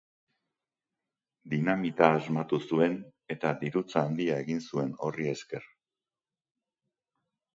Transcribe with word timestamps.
Dinamita 1.51 2.07
asmatu 2.13 2.59
zuen, 2.69 2.95
eta 3.35 3.51
dirutza 3.65 4.03
handia 4.05 4.39
egin 4.45 4.63
zuen 4.71 4.97
horri 5.09 5.31
esker. 5.35 5.69